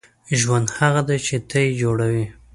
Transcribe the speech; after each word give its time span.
•ژوند 0.39 0.67
هغه 0.79 1.01
دی 1.07 1.17
چې 1.27 1.35
ته 1.49 1.57
یې 1.63 1.69
جوړوې. 1.81 2.25